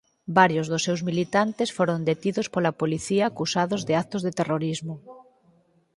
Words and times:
Varios 0.39 0.65
dos 0.71 0.85
seus 0.87 1.01
militantes 1.09 1.69
foron 1.77 1.99
detidos 2.09 2.47
pola 2.53 2.77
policía 2.81 3.23
acusados 3.25 3.81
de 3.87 3.93
actos 4.03 4.21
de 4.23 4.35
terrorismo. 4.39 4.95